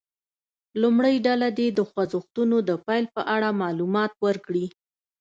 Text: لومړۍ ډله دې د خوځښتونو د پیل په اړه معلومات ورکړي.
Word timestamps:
لومړۍ 0.81 1.15
ډله 1.27 1.47
دې 1.59 1.67
د 1.77 1.79
خوځښتونو 1.89 2.57
د 2.69 2.71
پیل 2.85 3.05
په 3.15 3.21
اړه 3.35 3.49
معلومات 3.61 4.11
ورکړي. 4.25 4.65